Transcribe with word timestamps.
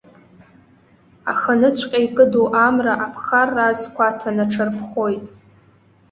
Аханыҵәҟьа 1.31 1.99
икыду 2.05 2.47
амра 2.67 2.93
аԥхарра 3.05 3.63
азқәа 3.69 4.03
аҭан 4.07 4.37
аҽарԥхоит. 4.43 5.25